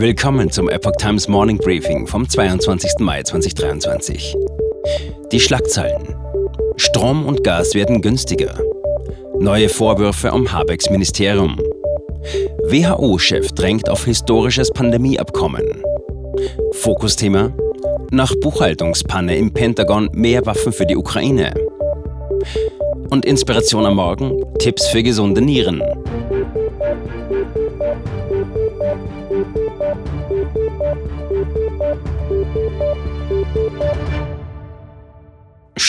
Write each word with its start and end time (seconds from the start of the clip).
Willkommen 0.00 0.48
zum 0.48 0.68
Epoch 0.68 0.92
Times 0.92 1.26
Morning 1.26 1.58
Briefing 1.58 2.06
vom 2.06 2.28
22. 2.28 3.00
Mai 3.00 3.24
2023. 3.24 4.36
Die 5.32 5.40
Schlagzeilen. 5.40 6.14
Strom 6.76 7.26
und 7.26 7.42
Gas 7.42 7.74
werden 7.74 8.00
günstiger. 8.00 8.54
Neue 9.40 9.68
Vorwürfe 9.68 10.30
um 10.30 10.52
Habecks 10.52 10.88
Ministerium. 10.88 11.58
WHO-Chef 12.68 13.50
drängt 13.50 13.88
auf 13.88 14.04
historisches 14.04 14.70
Pandemieabkommen. 14.70 15.82
Fokusthema. 16.74 17.52
Nach 18.12 18.32
Buchhaltungspanne 18.40 19.36
im 19.36 19.52
Pentagon 19.52 20.10
mehr 20.12 20.46
Waffen 20.46 20.72
für 20.72 20.86
die 20.86 20.96
Ukraine. 20.96 21.52
Und 23.10 23.24
Inspiration 23.24 23.84
am 23.84 23.96
Morgen, 23.96 24.44
Tipps 24.60 24.86
für 24.86 25.02
gesunde 25.02 25.40
Nieren. 25.40 25.82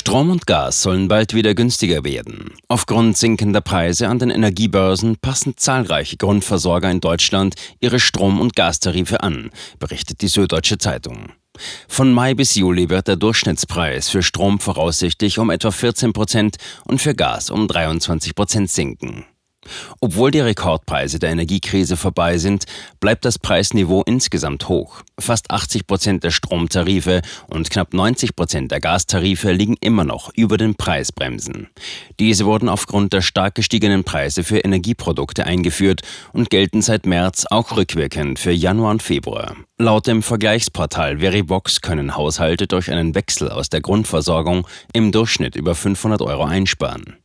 Strom 0.09 0.31
und 0.31 0.47
Gas 0.47 0.81
sollen 0.81 1.07
bald 1.07 1.35
wieder 1.35 1.53
günstiger 1.53 2.03
werden. 2.03 2.55
Aufgrund 2.67 3.15
sinkender 3.15 3.61
Preise 3.61 4.07
an 4.07 4.17
den 4.17 4.31
Energiebörsen 4.31 5.17
passen 5.17 5.53
zahlreiche 5.55 6.17
Grundversorger 6.17 6.89
in 6.89 6.99
Deutschland 6.99 7.53
ihre 7.79 7.99
Strom- 7.99 8.41
und 8.41 8.55
Gastarife 8.55 9.21
an, 9.21 9.51
berichtet 9.77 10.23
die 10.23 10.27
Süddeutsche 10.27 10.79
Zeitung. 10.79 11.33
Von 11.87 12.11
Mai 12.11 12.33
bis 12.33 12.55
Juli 12.55 12.89
wird 12.89 13.07
der 13.07 13.17
Durchschnittspreis 13.17 14.09
für 14.09 14.23
Strom 14.23 14.59
voraussichtlich 14.59 15.37
um 15.37 15.51
etwa 15.51 15.69
14 15.69 16.11
Prozent 16.11 16.55
und 16.85 16.99
für 16.99 17.13
Gas 17.13 17.51
um 17.51 17.67
23 17.67 18.33
Prozent 18.33 18.71
sinken. 18.71 19.25
Obwohl 19.99 20.31
die 20.31 20.39
Rekordpreise 20.39 21.19
der 21.19 21.31
Energiekrise 21.31 21.97
vorbei 21.97 22.37
sind, 22.37 22.65
bleibt 22.99 23.25
das 23.25 23.39
Preisniveau 23.39 24.03
insgesamt 24.05 24.69
hoch. 24.69 25.01
Fast 25.19 25.51
80 25.51 25.87
Prozent 25.87 26.23
der 26.23 26.31
Stromtarife 26.31 27.21
und 27.47 27.69
knapp 27.69 27.93
90 27.93 28.35
Prozent 28.35 28.71
der 28.71 28.79
Gastarife 28.79 29.51
liegen 29.51 29.75
immer 29.81 30.03
noch 30.03 30.31
über 30.35 30.57
den 30.57 30.75
Preisbremsen. 30.75 31.67
Diese 32.19 32.45
wurden 32.45 32.69
aufgrund 32.69 33.13
der 33.13 33.21
stark 33.21 33.55
gestiegenen 33.55 34.03
Preise 34.03 34.43
für 34.43 34.59
Energieprodukte 34.59 35.45
eingeführt 35.45 36.01
und 36.33 36.49
gelten 36.49 36.81
seit 36.81 37.05
März 37.05 37.45
auch 37.49 37.75
rückwirkend 37.75 38.39
für 38.39 38.51
Januar 38.51 38.91
und 38.91 39.03
Februar. 39.03 39.55
Laut 39.77 40.07
dem 40.07 40.21
Vergleichsportal 40.21 41.19
Verivox 41.19 41.79
können 41.81 42.17
Haushalte 42.17 42.67
durch 42.67 42.91
einen 42.91 43.15
Wechsel 43.15 43.49
aus 43.49 43.69
der 43.69 43.79
Grundversorgung 43.79 44.67
im 44.91 45.11
Durchschnitt 45.13 45.55
über 45.55 45.73
500 45.73 46.21
Euro 46.21 46.43
einsparen. 46.43 47.15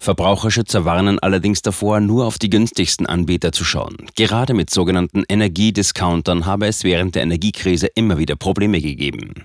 Verbraucherschützer 0.00 0.84
warnen 0.84 1.18
allerdings 1.18 1.62
davor, 1.62 2.00
nur 2.00 2.26
auf 2.26 2.38
die 2.38 2.50
günstigsten 2.50 3.06
Anbieter 3.06 3.52
zu 3.52 3.64
schauen. 3.64 3.96
Gerade 4.14 4.54
mit 4.54 4.70
sogenannten 4.70 5.24
Energiediscountern 5.28 6.46
habe 6.46 6.66
es 6.66 6.84
während 6.84 7.14
der 7.14 7.22
Energiekrise 7.22 7.88
immer 7.94 8.18
wieder 8.18 8.36
Probleme 8.36 8.80
gegeben. 8.80 9.44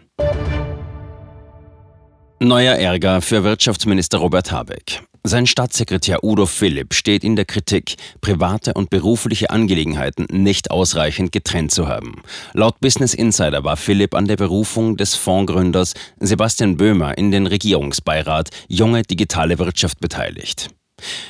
Neuer 2.39 2.75
Ärger 2.75 3.21
für 3.21 3.43
Wirtschaftsminister 3.43 4.17
Robert 4.17 4.51
Habeck. 4.51 5.03
Sein 5.23 5.45
Staatssekretär 5.45 6.23
Udo 6.23 6.47
Philipp 6.47 6.95
steht 6.95 7.23
in 7.23 7.35
der 7.35 7.45
Kritik, 7.45 7.95
private 8.21 8.73
und 8.73 8.89
berufliche 8.89 9.51
Angelegenheiten 9.51 10.25
nicht 10.31 10.71
ausreichend 10.71 11.31
getrennt 11.31 11.71
zu 11.71 11.87
haben. 11.87 12.23
Laut 12.53 12.79
Business 12.79 13.13
Insider 13.13 13.63
war 13.63 13.77
Philipp 13.77 14.15
an 14.15 14.25
der 14.25 14.37
Berufung 14.37 14.97
des 14.97 15.13
Fondsgründers 15.13 15.93
Sebastian 16.19 16.75
Böhmer 16.75 17.19
in 17.19 17.29
den 17.29 17.45
Regierungsbeirat 17.45 18.49
Junge 18.67 19.03
Digitale 19.03 19.59
Wirtschaft 19.59 19.99
beteiligt. 19.99 20.69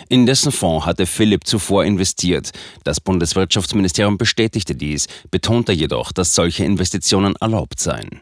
In 0.07 0.25
dessen 0.25 0.53
Fonds 0.53 0.85
hatte 0.85 1.05
Philipp 1.05 1.45
zuvor 1.45 1.83
investiert. 1.83 2.51
Das 2.85 3.01
Bundeswirtschaftsministerium 3.01 4.17
bestätigte 4.17 4.73
dies, 4.73 5.07
betonte 5.31 5.73
jedoch, 5.73 6.13
dass 6.13 6.33
solche 6.33 6.63
Investitionen 6.63 7.35
erlaubt 7.41 7.81
seien. 7.81 8.21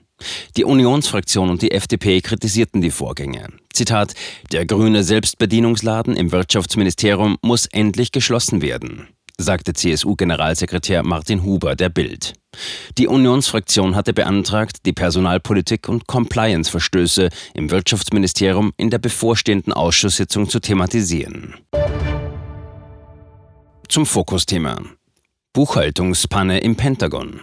Die 0.57 0.65
Unionsfraktion 0.65 1.49
und 1.49 1.61
die 1.61 1.71
FDP 1.71 2.21
kritisierten 2.21 2.81
die 2.81 2.91
Vorgänge. 2.91 3.47
Zitat: 3.73 4.13
Der 4.51 4.65
grüne 4.65 5.03
Selbstbedienungsladen 5.03 6.15
im 6.15 6.31
Wirtschaftsministerium 6.31 7.37
muss 7.41 7.65
endlich 7.67 8.11
geschlossen 8.11 8.61
werden, 8.61 9.07
sagte 9.37 9.73
CSU-Generalsekretär 9.73 11.03
Martin 11.03 11.43
Huber 11.43 11.75
der 11.75 11.89
Bild. 11.89 12.33
Die 12.97 13.07
Unionsfraktion 13.07 13.95
hatte 13.95 14.13
beantragt, 14.13 14.85
die 14.85 14.93
Personalpolitik 14.93 15.87
und 15.87 16.07
Compliance-Verstöße 16.07 17.29
im 17.53 17.71
Wirtschaftsministerium 17.71 18.73
in 18.77 18.89
der 18.89 18.99
bevorstehenden 18.99 19.73
Ausschusssitzung 19.73 20.49
zu 20.49 20.59
thematisieren. 20.59 21.55
Zum 23.87 24.05
Fokusthema. 24.05 24.81
Buchhaltungspanne 25.53 26.59
im 26.59 26.75
Pentagon. 26.75 27.41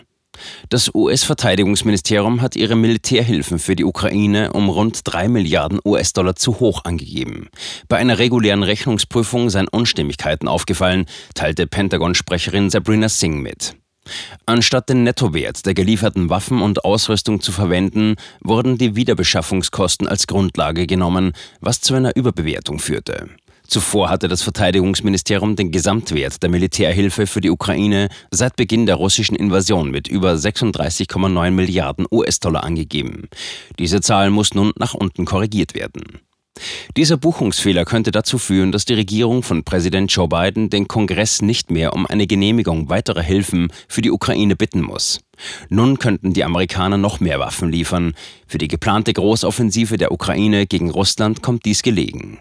Das 0.69 0.95
US-Verteidigungsministerium 0.95 2.43
hat 2.43 2.57
ihre 2.57 2.77
Militärhilfen 2.77 3.59
für 3.59 3.77
die 3.77 3.85
Ukraine 3.85 4.53
um 4.53 4.69
rund 4.69 5.01
3 5.05 5.29
Milliarden 5.29 5.81
US-Dollar 5.85 6.37
zu 6.37 6.61
hoch 6.61 6.85
angegeben. 6.85 7.49
Bei 7.89 7.97
einer 7.97 8.19
regulären 8.19 8.63
Rechnungsprüfung 8.63 9.51
seien 9.51 9.69
Unstimmigkeiten 9.69 10.49
aufgefallen, 10.49 11.07
teilte 11.35 11.67
Pentagon-Sprecherin 11.67 12.71
Sabrina 12.71 13.09
Singh 13.09 13.41
mit. 13.41 13.77
Anstatt 14.47 14.89
den 14.89 15.03
Nettowert 15.03 15.67
der 15.67 15.75
gelieferten 15.75 16.31
Waffen 16.31 16.63
und 16.63 16.85
Ausrüstung 16.85 17.41
zu 17.41 17.53
verwenden, 17.53 18.17
wurden 18.41 18.79
die 18.79 18.95
Wiederbeschaffungskosten 18.95 20.07
als 20.07 20.27
Grundlage 20.27 20.87
genommen, 20.87 21.33
was 21.61 21.81
zu 21.81 21.95
einer 21.95 22.15
Überbewertung 22.15 22.79
führte. 22.79 23.29
Zuvor 23.67 24.11
hatte 24.11 24.29
das 24.29 24.43
Verteidigungsministerium 24.43 25.57
den 25.57 25.71
Gesamtwert 25.71 26.43
der 26.43 26.51
Militärhilfe 26.51 27.27
für 27.27 27.41
die 27.41 27.51
Ukraine 27.51 28.09
seit 28.31 28.57
Beginn 28.57 28.87
der 28.87 28.97
russischen 28.97 29.37
Invasion 29.37 29.91
mit 29.91 30.09
über 30.09 30.33
36,9 30.33 31.51
Milliarden 31.51 32.07
US-Dollar 32.11 32.65
angegeben. 32.65 33.29
Diese 33.79 34.01
Zahl 34.01 34.31
muss 34.31 34.55
nun 34.55 34.73
nach 34.79 34.95
unten 34.95 35.25
korrigiert 35.25 35.75
werden. 35.75 36.21
Dieser 36.97 37.17
Buchungsfehler 37.17 37.85
könnte 37.85 38.11
dazu 38.11 38.39
führen, 38.39 38.73
dass 38.73 38.85
die 38.85 38.95
Regierung 38.95 39.43
von 39.43 39.65
Präsident 39.65 40.11
Joe 40.13 40.29
Biden 40.29 40.71
den 40.71 40.89
Kongress 40.89 41.43
nicht 41.43 41.71
mehr 41.71 41.93
um 41.93 42.07
eine 42.07 42.27
Genehmigung 42.27 42.89
weiterer 42.89 43.23
Hilfen 43.23 43.69
für 43.89 44.03
die 44.03 44.11
Ukraine 44.11 44.57
bitten 44.57 44.81
muss. 44.81 45.21
Nun 45.69 45.99
könnten 45.99 46.33
die 46.33 46.45
Amerikaner 46.45 46.97
noch 46.97 47.21
mehr 47.21 47.39
Waffen 47.41 47.71
liefern. 47.71 48.15
Für 48.47 48.59
die 48.59 48.69
geplante 48.69 49.13
Großoffensive 49.13 49.99
der 49.99 50.13
Ukraine 50.13 50.67
gegen 50.67 50.91
Russland 50.91 51.43
kommt 51.43 51.65
dies 51.67 51.83
gelegen. 51.83 52.39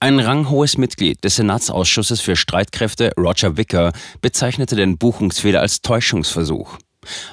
Ein 0.00 0.18
ranghohes 0.18 0.78
Mitglied 0.78 1.22
des 1.22 1.36
Senatsausschusses 1.36 2.20
für 2.20 2.34
Streitkräfte, 2.34 3.12
Roger 3.16 3.56
Wicker, 3.56 3.92
bezeichnete 4.20 4.74
den 4.74 4.98
Buchungsfehler 4.98 5.60
als 5.60 5.80
Täuschungsversuch. 5.80 6.78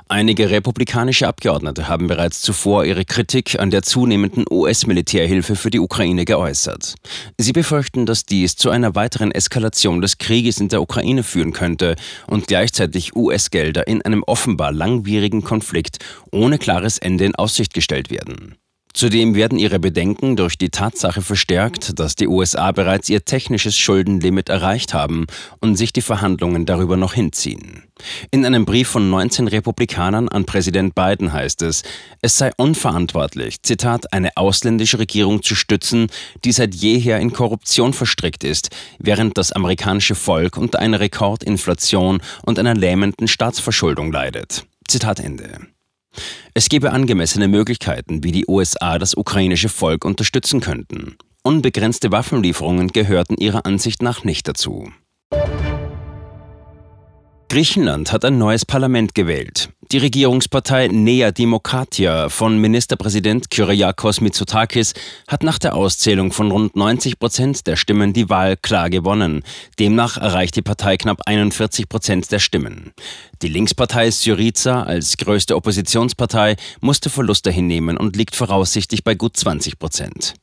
Einige 0.07 0.50
republikanische 0.50 1.28
Abgeordnete 1.28 1.88
haben 1.88 2.07
bereits 2.07 2.41
zuvor 2.41 2.85
ihre 2.85 3.06
Kritik 3.06 3.59
an 3.59 3.69
der 3.69 3.84
zunehmenden 3.84 4.46
US-Militärhilfe 4.50 5.56
für 5.56 5.69
die 5.69 5.80
Ukraine 5.80 6.25
geäußert. 6.25 6.96
Sie 7.38 7.53
befürchten, 7.53 8.06
dass 8.06 8.25
dies 8.25 8.56
zu 8.56 8.69
einer 8.69 8.96
weiteren 8.96 9.31
Eskalation 9.31 10.01
des 10.01 10.18
Krieges 10.18 10.59
in 10.59 10.69
der 10.69 10.81
Ukraine 10.81 11.24
führen 11.24 11.53
könnte 11.53 11.96
und 12.28 12.47
gleichzeitig 12.47 13.16
US-Gelder 13.16 13.88
in 13.88 14.01
einem 14.03 14.24
offenbar 14.24 14.72
langwierigen 14.72 15.44
Konflikt 15.44 16.00
ohne 16.31 16.57
klares 16.57 16.97
Ende 16.97 17.25
in 17.25 17.36
Aussicht 17.36 17.74
gestellt 17.74 18.09
werden. 18.09 18.57
Zudem 18.94 19.36
werden 19.36 19.60
ihre 19.60 19.80
Bedenken 19.80 20.36
durch 20.36 20.58
die 20.58 20.70
Tatsache 20.70 21.22
verstärkt, 21.22 22.00
dass 22.00 22.16
die 22.16 22.28
USA 22.28 22.72
bereits 22.72 23.08
ihr 23.08 23.24
technisches 23.24 23.78
Schuldenlimit 23.78 24.50
erreicht 24.50 24.94
haben 24.94 25.28
und 25.60 25.76
sich 25.76 25.94
die 25.94 26.02
Verhandlungen 26.02 26.66
darüber 26.66 26.98
noch 26.98 27.14
hinziehen. 27.14 27.84
In 28.32 28.46
einem 28.46 28.66
Brief 28.66 28.88
von 28.88 29.10
19 29.10 29.48
Republikanern 29.48 30.28
an 30.28 30.46
Präsident 30.46 30.96
Biden 30.96 31.32
heißt 31.32 31.62
es, 31.62 31.84
es 32.22 32.38
sei 32.38 32.52
unverantwortlich, 32.58 33.62
Zitat, 33.62 34.12
eine 34.12 34.36
ausländische 34.36 35.00
Regierung 35.00 35.44
zu 35.44 35.56
stützen, 35.56 36.08
die 36.44 36.52
seit 36.52 36.74
jeher 36.74 37.20
in 37.20 37.32
Korruption 37.32 37.94
verstrickt 37.94 38.44
ist, 38.44 38.70
während 38.98 39.38
das 39.38 39.52
amerikanische 39.52 40.16
Volk 40.16 40.58
unter 40.58 40.80
einer 40.80 41.00
Rekordinflation 41.00 42.22
und 42.44 42.58
einer 42.58 42.74
lähmenden 42.74 43.28
Staatsverschuldung 43.28 44.12
leidet. 44.12 44.66
Zitat 44.88 45.19
Ende. 45.19 45.60
Es 46.54 46.69
gebe 46.69 46.92
angemessene 46.92 47.48
Möglichkeiten, 47.48 48.24
wie 48.24 48.31
die 48.31 48.45
USA 48.48 49.00
das 49.00 49.16
ukrainische 49.16 49.69
Volk 49.69 50.06
unterstützen 50.06 50.60
könnten. 50.60 51.18
Unbegrenzte 51.44 52.12
Waffenlieferungen 52.12 52.89
gehörten 52.89 53.36
ihrer 53.36 53.66
Ansicht 53.66 54.01
nach 54.01 54.24
nicht 54.24 54.48
dazu. 54.48 54.92
Griechenland 57.50 58.12
hat 58.12 58.25
ein 58.25 58.38
neues 58.38 58.66
Parlament 58.66 59.16
gewählt. 59.16 59.69
Die 59.91 59.97
Regierungspartei 59.97 60.88
Nea 60.89 61.31
Demokratia 61.31 62.30
von 62.30 62.59
Ministerpräsident 62.59 63.50
Kyriakos 63.50 64.21
Mitsotakis 64.21 64.94
hat 65.27 65.41
nach 65.41 65.57
der 65.57 65.75
Auszählung 65.75 66.31
von 66.31 66.51
rund 66.51 66.75
90 66.75 67.18
Prozent 67.18 67.65
der 67.65 67.75
Stimmen 67.75 68.13
die 68.13 68.30
Wahl 68.30 68.56
klar 68.56 68.91
gewonnen. 68.91 69.44
Demnach 69.80 70.18
erreicht 70.18 70.56
die 70.56 70.62
Partei 70.62 70.97
knapp 70.97 71.21
41 71.25 71.89
Prozent 71.89 72.31
der 72.31 72.38
Stimmen. 72.38 72.94
Die 73.41 73.47
Linkspartei 73.47 74.12
Syriza 74.12 74.83
als 74.83 75.18
größte 75.18 75.56
Oppositionspartei 75.56 76.56
musste 76.81 77.09
Verluste 77.09 77.50
hinnehmen 77.50 77.97
und 77.97 78.15
liegt 78.15 78.36
voraussichtlich 78.36 79.03
bei 79.03 79.15
gut 79.15 79.38
20 79.38 79.80
Prozent. 79.80 80.36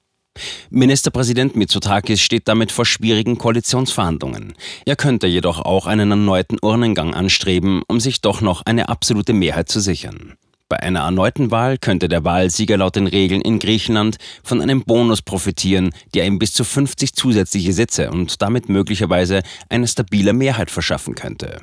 Ministerpräsident 0.70 1.56
Mitsotakis 1.56 2.20
steht 2.20 2.48
damit 2.48 2.72
vor 2.72 2.84
schwierigen 2.84 3.38
Koalitionsverhandlungen. 3.38 4.54
Er 4.84 4.96
könnte 4.96 5.26
jedoch 5.26 5.60
auch 5.60 5.86
einen 5.86 6.10
erneuten 6.10 6.58
Urnengang 6.60 7.14
anstreben, 7.14 7.82
um 7.88 8.00
sich 8.00 8.20
doch 8.20 8.40
noch 8.40 8.62
eine 8.64 8.88
absolute 8.88 9.32
Mehrheit 9.32 9.68
zu 9.68 9.80
sichern. 9.80 10.34
Bei 10.68 10.80
einer 10.80 11.00
erneuten 11.00 11.52
Wahl 11.52 11.78
könnte 11.78 12.08
der 12.08 12.24
Wahlsieger 12.24 12.76
laut 12.76 12.96
den 12.96 13.06
Regeln 13.06 13.40
in 13.40 13.60
Griechenland 13.60 14.16
von 14.42 14.60
einem 14.60 14.82
Bonus 14.82 15.22
profitieren, 15.22 15.90
der 16.14 16.26
ihm 16.26 16.40
bis 16.40 16.54
zu 16.54 16.64
50 16.64 17.14
zusätzliche 17.14 17.72
Sitze 17.72 18.10
und 18.10 18.42
damit 18.42 18.68
möglicherweise 18.68 19.42
eine 19.68 19.86
stabile 19.86 20.32
Mehrheit 20.32 20.72
verschaffen 20.72 21.14
könnte. 21.14 21.60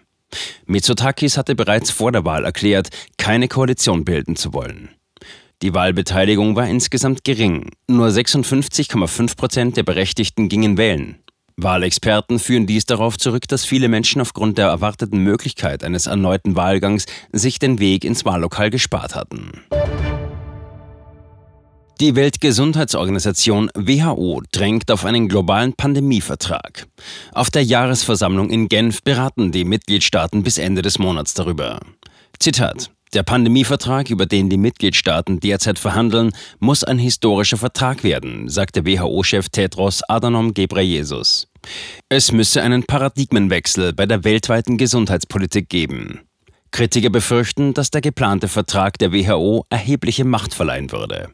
Mitsotakis 0.66 1.38
hatte 1.38 1.54
bereits 1.54 1.92
vor 1.92 2.14
der 2.14 2.24
Wahl 2.24 2.46
erklärt, 2.46 2.90
keine 3.18 3.50
Koalition 3.50 4.06
bilden 4.06 4.38
zu 4.38 4.54
wollen. 4.54 4.90
Die 5.64 5.74
Wahlbeteiligung 5.74 6.58
war 6.58 6.68
insgesamt 6.68 7.24
gering. 7.24 7.72
Nur 7.88 8.10
56,5 8.10 9.38
Prozent 9.38 9.78
der 9.78 9.84
Berechtigten 9.84 10.50
gingen 10.50 10.78
wählen. 10.78 11.20
Wahlexperten 11.56 12.40
führen 12.40 12.68
dies 12.68 12.84
darauf 12.84 13.18
zurück, 13.18 13.48
dass 13.48 13.64
viele 13.64 13.88
Menschen 13.88 14.20
aufgrund 14.20 14.58
der 14.58 14.68
erwarteten 14.68 15.20
Möglichkeit 15.20 15.86
eines 15.86 16.06
erneuten 16.06 16.58
Wahlgangs 16.58 17.06
sich 17.32 17.60
den 17.60 17.80
Weg 17.80 18.04
ins 18.04 18.26
Wahllokal 18.26 18.72
gespart 18.72 19.16
hatten. 19.16 19.52
Die 22.02 22.18
Weltgesundheitsorganisation 22.18 23.70
WHO 23.74 24.42
drängt 24.52 24.92
auf 24.92 25.06
einen 25.06 25.30
globalen 25.30 25.72
Pandemievertrag. 25.72 26.88
Auf 27.32 27.52
der 27.52 27.64
Jahresversammlung 27.64 28.50
in 28.50 28.68
Genf 28.68 29.02
beraten 29.02 29.54
die 29.54 29.64
Mitgliedstaaten 29.64 30.44
bis 30.44 30.58
Ende 30.58 30.82
des 30.82 31.00
Monats 31.00 31.34
darüber. 31.34 31.80
Zitat 32.38 32.92
der 33.14 33.24
Pandemievertrag, 33.24 34.10
über 34.10 34.26
den 34.26 34.50
die 34.50 34.58
Mitgliedstaaten 34.58 35.40
derzeit 35.40 35.80
verhandeln, 35.80 36.32
muss 36.60 36.84
ein 36.84 37.00
historischer 37.00 37.58
Vertrag 37.58 38.04
werden, 38.04 38.50
sagte 38.50 38.86
WHO-Chef 38.86 39.50
Tedros 39.50 40.02
Adhanom 40.08 40.54
Ghebreyesus. 40.54 41.48
Es 42.10 42.32
müsse 42.32 42.62
einen 42.62 42.84
Paradigmenwechsel 42.84 43.94
bei 43.94 44.06
der 44.06 44.24
weltweiten 44.24 44.78
Gesundheitspolitik 44.78 45.70
geben. 45.70 46.22
Kritiker 46.72 47.12
befürchten, 47.12 47.74
dass 47.74 47.92
der 47.92 48.02
geplante 48.02 48.48
Vertrag 48.48 48.98
der 48.98 49.14
WHO 49.14 49.66
erhebliche 49.70 50.26
Macht 50.26 50.54
verleihen 50.54 50.92
würde. 50.92 51.30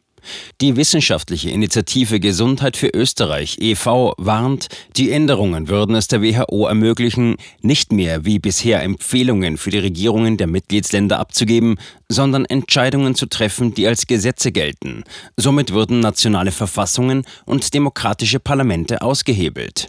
Die 0.60 0.76
wissenschaftliche 0.76 1.50
Initiative 1.50 2.20
Gesundheit 2.20 2.76
für 2.76 2.88
Österreich 2.88 3.56
e.V. 3.60 4.14
warnt, 4.18 4.68
die 4.96 5.10
Änderungen 5.10 5.68
würden 5.68 5.94
es 5.94 6.08
der 6.08 6.22
WHO 6.22 6.66
ermöglichen, 6.66 7.36
nicht 7.60 7.92
mehr 7.92 8.24
wie 8.24 8.38
bisher 8.38 8.82
Empfehlungen 8.82 9.56
für 9.56 9.70
die 9.70 9.78
Regierungen 9.78 10.36
der 10.36 10.46
Mitgliedsländer 10.46 11.18
abzugeben, 11.18 11.76
sondern 12.08 12.44
Entscheidungen 12.44 13.14
zu 13.14 13.26
treffen, 13.26 13.74
die 13.74 13.86
als 13.86 14.06
Gesetze 14.06 14.52
gelten. 14.52 15.04
Somit 15.36 15.72
würden 15.72 16.00
nationale 16.00 16.50
Verfassungen 16.50 17.24
und 17.46 17.72
demokratische 17.74 18.40
Parlamente 18.40 19.02
ausgehebelt. 19.02 19.88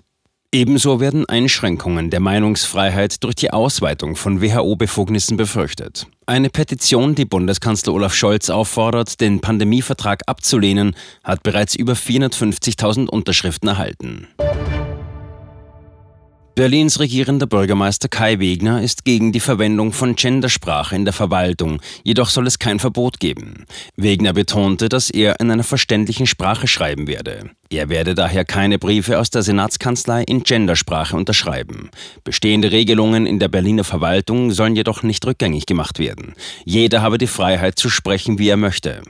Ebenso 0.53 0.99
werden 0.99 1.25
Einschränkungen 1.29 2.09
der 2.09 2.19
Meinungsfreiheit 2.19 3.23
durch 3.23 3.35
die 3.35 3.51
Ausweitung 3.51 4.17
von 4.17 4.41
WHO-Befugnissen 4.41 5.37
befürchtet. 5.37 6.07
Eine 6.31 6.49
Petition, 6.49 7.13
die 7.13 7.25
Bundeskanzler 7.25 7.91
Olaf 7.91 8.13
Scholz 8.13 8.49
auffordert, 8.49 9.19
den 9.19 9.41
Pandemievertrag 9.41 10.21
abzulehnen, 10.27 10.95
hat 11.25 11.43
bereits 11.43 11.75
über 11.75 11.91
450.000 11.91 13.09
Unterschriften 13.09 13.67
erhalten. 13.67 14.29
Berlins 16.53 16.99
regierender 16.99 17.47
Bürgermeister 17.47 18.09
Kai 18.09 18.39
Wegner 18.39 18.81
ist 18.81 19.05
gegen 19.05 19.31
die 19.31 19.39
Verwendung 19.39 19.93
von 19.93 20.15
Gendersprache 20.15 20.95
in 20.95 21.05
der 21.05 21.13
Verwaltung, 21.13 21.81
jedoch 22.03 22.29
soll 22.29 22.45
es 22.45 22.59
kein 22.59 22.77
Verbot 22.77 23.21
geben. 23.21 23.65
Wegner 23.95 24.33
betonte, 24.33 24.89
dass 24.89 25.09
er 25.09 25.39
in 25.39 25.49
einer 25.49 25.63
verständlichen 25.63 26.27
Sprache 26.27 26.67
schreiben 26.67 27.07
werde. 27.07 27.51
Er 27.69 27.87
werde 27.87 28.15
daher 28.15 28.43
keine 28.43 28.79
Briefe 28.79 29.17
aus 29.17 29.29
der 29.29 29.43
Senatskanzlei 29.43 30.23
in 30.23 30.43
Gendersprache 30.43 31.15
unterschreiben. 31.15 31.89
Bestehende 32.25 32.71
Regelungen 32.71 33.25
in 33.25 33.39
der 33.39 33.47
Berliner 33.47 33.85
Verwaltung 33.85 34.51
sollen 34.51 34.75
jedoch 34.75 35.03
nicht 35.03 35.25
rückgängig 35.25 35.65
gemacht 35.65 35.99
werden. 35.99 36.33
Jeder 36.65 37.01
habe 37.01 37.17
die 37.17 37.27
Freiheit 37.27 37.79
zu 37.79 37.89
sprechen, 37.89 38.39
wie 38.39 38.49
er 38.49 38.57
möchte. 38.57 39.03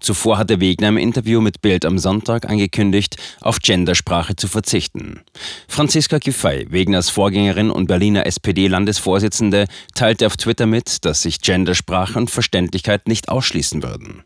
Zuvor 0.00 0.38
hatte 0.38 0.60
Wegner 0.60 0.88
im 0.88 0.98
Interview 0.98 1.40
mit 1.40 1.62
Bild 1.62 1.84
am 1.84 1.98
Sonntag 1.98 2.48
angekündigt, 2.48 3.16
auf 3.40 3.58
Gendersprache 3.60 4.36
zu 4.36 4.48
verzichten. 4.48 5.22
Franziska 5.68 6.18
Giffey, 6.18 6.66
Wegners 6.70 7.10
Vorgängerin 7.10 7.70
und 7.70 7.86
Berliner 7.86 8.26
SPD-Landesvorsitzende, 8.26 9.66
teilte 9.94 10.26
auf 10.26 10.36
Twitter 10.36 10.66
mit, 10.66 11.04
dass 11.04 11.22
sich 11.22 11.40
Gendersprache 11.40 12.18
und 12.18 12.30
Verständlichkeit 12.30 13.08
nicht 13.08 13.28
ausschließen 13.28 13.82
würden. 13.82 14.24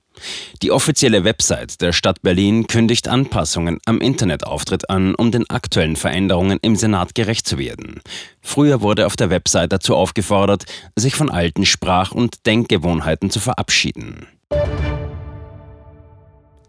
Die 0.63 0.73
offizielle 0.73 1.25
Website 1.25 1.81
der 1.81 1.93
Stadt 1.93 2.23
Berlin 2.23 2.67
kündigt 2.67 3.09
Anpassungen 3.09 3.79
am 3.85 4.01
Internetauftritt 4.01 4.91
an, 4.91 5.15
um 5.15 5.31
den 5.31 5.49
aktuellen 5.49 5.97
Veränderungen 5.97 6.59
im 6.63 6.77
Senat 6.77 7.15
gerecht 7.15 7.47
zu 7.47 7.59
werden. 7.59 8.01
Früher 8.41 8.81
wurde 8.81 9.07
auf 9.07 9.17
der 9.17 9.31
Website 9.31 9.73
dazu 9.73 9.95
aufgefordert, 9.95 10.65
sich 10.97 11.15
von 11.15 11.31
alten 11.31 11.67
Sprach- 11.67 12.13
und 12.13 12.47
Denkgewohnheiten 12.47 13.31
zu 13.31 13.41
verabschieden. 13.41 14.27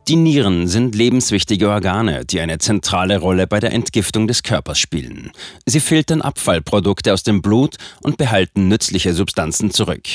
Die 0.09 0.15
Nieren 0.15 0.67
sind 0.67 0.95
lebenswichtige 0.95 1.69
Organe, 1.69 2.25
die 2.25 2.39
eine 2.39 2.57
zentrale 2.57 3.19
Rolle 3.19 3.45
bei 3.45 3.59
der 3.59 3.73
Entgiftung 3.73 4.27
des 4.27 4.41
Körpers 4.41 4.79
spielen. 4.79 5.29
Sie 5.67 5.79
filtern 5.79 6.23
Abfallprodukte 6.23 7.13
aus 7.13 7.21
dem 7.21 7.43
Blut 7.43 7.75
und 8.01 8.17
behalten 8.17 8.69
nützliche 8.69 9.13
Substanzen 9.13 9.69
zurück. 9.69 10.07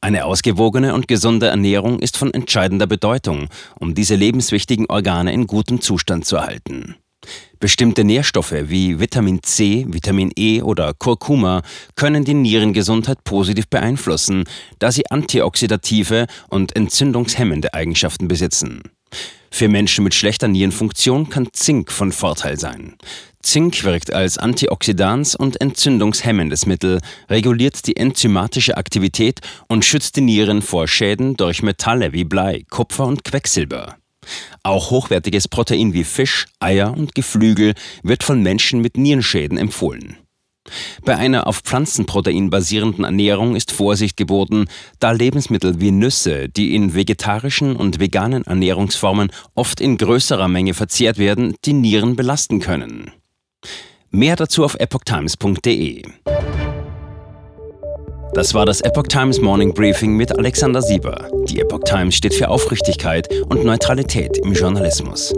Eine 0.00 0.24
ausgewogene 0.24 0.94
und 0.94 1.08
gesunde 1.08 1.48
Ernährung 1.48 1.98
ist 1.98 2.16
von 2.16 2.32
entscheidender 2.32 2.86
Bedeutung, 2.86 3.48
um 3.78 3.94
diese 3.94 4.14
lebenswichtigen 4.14 4.86
Organe 4.86 5.30
in 5.30 5.46
gutem 5.46 5.82
Zustand 5.82 6.24
zu 6.24 6.36
erhalten. 6.36 6.96
Bestimmte 7.60 8.04
Nährstoffe 8.04 8.54
wie 8.54 8.98
Vitamin 8.98 9.42
C, 9.42 9.84
Vitamin 9.90 10.32
E 10.38 10.62
oder 10.62 10.94
Kurkuma 10.94 11.60
können 11.96 12.24
die 12.24 12.32
Nierengesundheit 12.32 13.24
positiv 13.24 13.68
beeinflussen, 13.68 14.44
da 14.78 14.90
sie 14.90 15.10
antioxidative 15.10 16.28
und 16.48 16.74
entzündungshemmende 16.74 17.74
Eigenschaften 17.74 18.26
besitzen. 18.26 18.80
Für 19.50 19.68
Menschen 19.68 20.04
mit 20.04 20.14
schlechter 20.14 20.48
Nierenfunktion 20.48 21.30
kann 21.30 21.48
Zink 21.52 21.90
von 21.90 22.12
Vorteil 22.12 22.58
sein. 22.58 22.96
Zink 23.42 23.82
wirkt 23.84 24.12
als 24.12 24.36
Antioxidans 24.36 25.34
und 25.34 25.60
entzündungshemmendes 25.60 26.66
Mittel, 26.66 27.00
reguliert 27.30 27.86
die 27.86 27.96
enzymatische 27.96 28.76
Aktivität 28.76 29.40
und 29.68 29.84
schützt 29.84 30.16
die 30.16 30.20
Nieren 30.20 30.60
vor 30.60 30.86
Schäden 30.86 31.36
durch 31.36 31.62
Metalle 31.62 32.12
wie 32.12 32.24
Blei, 32.24 32.64
Kupfer 32.68 33.06
und 33.06 33.24
Quecksilber. 33.24 33.96
Auch 34.62 34.90
hochwertiges 34.90 35.48
Protein 35.48 35.94
wie 35.94 36.04
Fisch, 36.04 36.46
Eier 36.60 36.94
und 36.94 37.14
Geflügel 37.14 37.74
wird 38.02 38.22
von 38.22 38.42
Menschen 38.42 38.80
mit 38.80 38.96
Nierenschäden 38.96 39.56
empfohlen. 39.56 40.18
Bei 41.04 41.16
einer 41.16 41.46
auf 41.46 41.58
Pflanzenprotein 41.58 42.50
basierenden 42.50 43.04
Ernährung 43.04 43.56
ist 43.56 43.72
Vorsicht 43.72 44.16
geboten, 44.16 44.66
da 45.00 45.12
Lebensmittel 45.12 45.80
wie 45.80 45.90
Nüsse, 45.90 46.48
die 46.48 46.74
in 46.74 46.94
vegetarischen 46.94 47.76
und 47.76 48.00
veganen 48.00 48.44
Ernährungsformen 48.44 49.30
oft 49.54 49.80
in 49.80 49.96
größerer 49.96 50.48
Menge 50.48 50.74
verzehrt 50.74 51.18
werden, 51.18 51.54
die 51.64 51.72
Nieren 51.72 52.16
belasten 52.16 52.60
können. 52.60 53.10
Mehr 54.10 54.36
dazu 54.36 54.64
auf 54.64 54.74
epochtimes.de. 54.76 56.02
Das 58.34 58.54
war 58.54 58.66
das 58.66 58.80
Epoch 58.82 59.08
Times 59.08 59.40
Morning 59.40 59.74
Briefing 59.74 60.14
mit 60.14 60.38
Alexander 60.38 60.80
Sieber. 60.80 61.28
Die 61.48 61.60
Epoch 61.60 61.80
Times 61.84 62.14
steht 62.14 62.34
für 62.34 62.48
Aufrichtigkeit 62.48 63.28
und 63.48 63.64
Neutralität 63.64 64.38
im 64.38 64.52
Journalismus. 64.52 65.34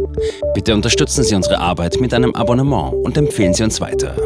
Bitte 0.54 0.74
unterstützen 0.74 1.24
Sie 1.24 1.34
unsere 1.34 1.58
Arbeit 1.58 2.00
mit 2.00 2.12
einem 2.12 2.34
Abonnement 2.34 2.92
und 2.92 3.16
empfehlen 3.16 3.54
Sie 3.54 3.62
uns 3.62 3.80
weiter. 3.80 4.16